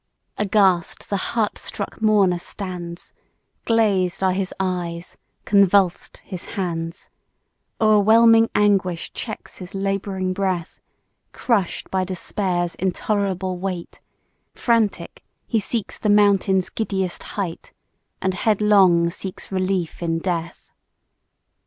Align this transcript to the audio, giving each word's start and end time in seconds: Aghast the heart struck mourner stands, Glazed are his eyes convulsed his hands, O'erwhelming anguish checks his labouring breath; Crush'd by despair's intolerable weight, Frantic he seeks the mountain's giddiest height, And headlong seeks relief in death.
Aghast 0.39 1.11
the 1.11 1.15
heart 1.17 1.59
struck 1.59 2.01
mourner 2.01 2.39
stands, 2.39 3.13
Glazed 3.65 4.23
are 4.23 4.31
his 4.31 4.51
eyes 4.59 5.15
convulsed 5.45 6.17
his 6.25 6.45
hands, 6.55 7.11
O'erwhelming 7.79 8.49
anguish 8.55 9.13
checks 9.13 9.59
his 9.59 9.75
labouring 9.75 10.33
breath; 10.33 10.79
Crush'd 11.33 11.91
by 11.91 12.03
despair's 12.03 12.73
intolerable 12.73 13.59
weight, 13.59 14.01
Frantic 14.55 15.23
he 15.45 15.59
seeks 15.59 15.99
the 15.99 16.09
mountain's 16.09 16.69
giddiest 16.71 17.21
height, 17.37 17.71
And 18.23 18.33
headlong 18.33 19.11
seeks 19.11 19.51
relief 19.51 20.01
in 20.01 20.17
death. 20.17 20.71